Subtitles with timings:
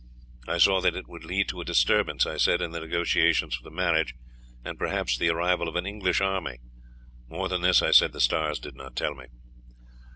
[0.47, 3.61] I saw that it would lead to a disturbance, I said, in the negotiations for
[3.61, 4.15] the marriage,
[4.65, 6.57] and perhaps the arrival of an English army.
[7.27, 9.25] More than this I said the stars did not tell me.